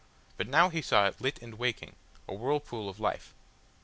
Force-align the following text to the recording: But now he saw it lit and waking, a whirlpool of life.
But 0.35 0.47
now 0.47 0.69
he 0.69 0.81
saw 0.81 1.05
it 1.05 1.21
lit 1.21 1.37
and 1.43 1.59
waking, 1.59 1.95
a 2.27 2.33
whirlpool 2.33 2.89
of 2.89 2.99
life. 2.99 3.35